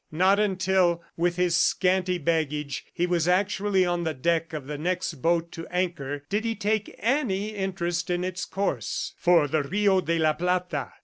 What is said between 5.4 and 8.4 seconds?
to anchor, did he take any interest in